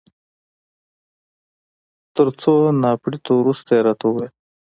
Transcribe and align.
تر 2.15 2.27
څو 2.41 2.53
نا 2.81 2.91
پړيتو 3.01 3.31
وروسته 3.37 3.69
يې 3.75 3.81
راته 3.87 4.05
وویل. 4.07 4.31